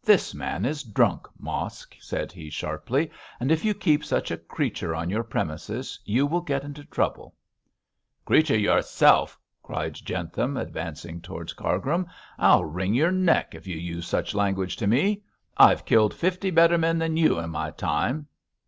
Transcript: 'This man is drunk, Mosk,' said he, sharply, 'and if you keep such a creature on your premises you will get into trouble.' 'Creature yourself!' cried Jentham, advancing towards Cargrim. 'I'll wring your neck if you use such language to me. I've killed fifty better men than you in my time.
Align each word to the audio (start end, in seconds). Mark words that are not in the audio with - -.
'This 0.00 0.32
man 0.32 0.64
is 0.64 0.84
drunk, 0.84 1.26
Mosk,' 1.40 1.96
said 1.98 2.30
he, 2.30 2.48
sharply, 2.48 3.10
'and 3.40 3.50
if 3.50 3.64
you 3.64 3.74
keep 3.74 4.04
such 4.04 4.30
a 4.30 4.36
creature 4.38 4.94
on 4.94 5.10
your 5.10 5.24
premises 5.24 5.98
you 6.04 6.24
will 6.24 6.40
get 6.40 6.62
into 6.62 6.84
trouble.' 6.84 7.34
'Creature 8.24 8.58
yourself!' 8.60 9.40
cried 9.60 9.94
Jentham, 9.94 10.56
advancing 10.56 11.20
towards 11.20 11.52
Cargrim. 11.52 12.06
'I'll 12.38 12.64
wring 12.64 12.94
your 12.94 13.10
neck 13.10 13.56
if 13.56 13.66
you 13.66 13.76
use 13.76 14.06
such 14.06 14.36
language 14.36 14.76
to 14.76 14.86
me. 14.86 15.24
I've 15.56 15.84
killed 15.84 16.14
fifty 16.14 16.52
better 16.52 16.78
men 16.78 16.98
than 16.98 17.16
you 17.16 17.40
in 17.40 17.50
my 17.50 17.72
time. 17.72 18.28